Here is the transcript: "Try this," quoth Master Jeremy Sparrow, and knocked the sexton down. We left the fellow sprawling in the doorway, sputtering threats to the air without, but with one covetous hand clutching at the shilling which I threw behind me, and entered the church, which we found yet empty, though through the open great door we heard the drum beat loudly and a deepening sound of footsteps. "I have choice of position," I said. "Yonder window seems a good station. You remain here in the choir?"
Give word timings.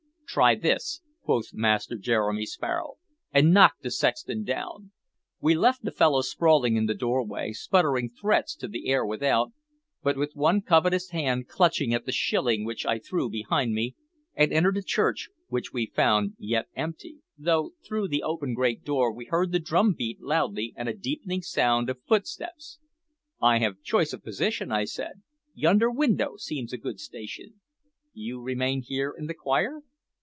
"Try 0.33 0.55
this," 0.55 1.01
quoth 1.23 1.49
Master 1.53 1.97
Jeremy 1.97 2.45
Sparrow, 2.45 2.93
and 3.33 3.53
knocked 3.53 3.83
the 3.83 3.91
sexton 3.91 4.45
down. 4.45 4.93
We 5.41 5.55
left 5.55 5.83
the 5.83 5.91
fellow 5.91 6.21
sprawling 6.21 6.77
in 6.77 6.85
the 6.85 6.93
doorway, 6.93 7.51
sputtering 7.51 8.09
threats 8.09 8.55
to 8.55 8.69
the 8.69 8.87
air 8.87 9.05
without, 9.05 9.51
but 10.01 10.15
with 10.15 10.31
one 10.33 10.61
covetous 10.61 11.09
hand 11.09 11.49
clutching 11.49 11.93
at 11.93 12.05
the 12.05 12.13
shilling 12.13 12.63
which 12.63 12.85
I 12.85 12.97
threw 12.97 13.29
behind 13.29 13.73
me, 13.73 13.97
and 14.33 14.53
entered 14.53 14.75
the 14.77 14.83
church, 14.83 15.27
which 15.49 15.73
we 15.73 15.87
found 15.87 16.35
yet 16.39 16.69
empty, 16.77 17.17
though 17.37 17.73
through 17.85 18.07
the 18.07 18.23
open 18.23 18.53
great 18.53 18.85
door 18.85 19.11
we 19.11 19.25
heard 19.25 19.51
the 19.51 19.59
drum 19.59 19.91
beat 19.91 20.21
loudly 20.21 20.71
and 20.77 20.87
a 20.87 20.93
deepening 20.93 21.41
sound 21.41 21.89
of 21.89 22.01
footsteps. 22.07 22.79
"I 23.41 23.59
have 23.59 23.81
choice 23.83 24.13
of 24.13 24.23
position," 24.23 24.71
I 24.71 24.85
said. 24.85 25.23
"Yonder 25.55 25.91
window 25.91 26.37
seems 26.37 26.71
a 26.71 26.77
good 26.77 27.01
station. 27.01 27.59
You 28.13 28.39
remain 28.41 28.81
here 28.83 29.13
in 29.17 29.27
the 29.27 29.33
choir?" 29.33 29.81